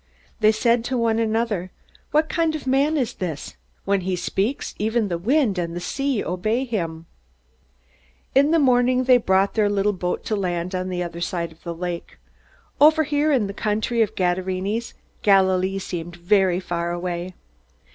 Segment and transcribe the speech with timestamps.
[0.39, 1.69] They said to one another:
[2.09, 3.55] "What kind of man is this?
[3.85, 7.05] When he speaks, even the wind and the sea obey him!"
[8.33, 11.61] In the morning they brought their little boat to land on the other side of
[11.61, 12.17] the lake.
[12.79, 17.35] Over here in the country of the Gadarenes, Galilee seemed very far away.